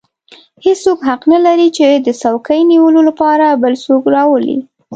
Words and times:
هېڅوک 0.65 0.99
حق 1.09 1.21
نه 1.33 1.39
لري 1.45 1.67
چې 1.77 1.85
د 2.05 2.07
څوکۍ 2.21 2.61
نیولو 2.71 3.01
لپاره 3.09 3.59
بل 3.63 3.73
څوک 3.85 4.03
راولي. 4.15 4.57